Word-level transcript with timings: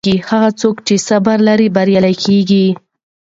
هغه 0.29 0.49
څوک 0.61 0.75
چې 0.87 0.95
صبر 1.07 1.37
لري 1.47 1.67
بریالی 1.75 2.15
کیږي. 2.23 2.67